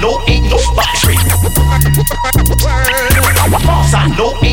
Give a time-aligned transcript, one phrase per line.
[0.00, 0.58] No, ain't no
[1.02, 1.16] free.
[3.66, 4.51] Boss, I know ain't